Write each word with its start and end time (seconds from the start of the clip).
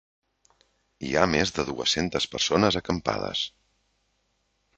Hi 1.07 1.11
ha 1.15 1.25
més 1.33 1.53
de 1.57 1.65
dues-centes 1.67 2.27
persones 2.33 2.79
acampades 2.81 3.45